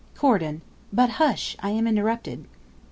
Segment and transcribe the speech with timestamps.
[0.15, 0.63] Corydon.
[0.91, 2.45] But hush: I am interrupted.